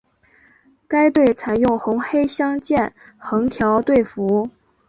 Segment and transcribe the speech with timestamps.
[0.87, 4.49] 该队采用红黑相间横条队服。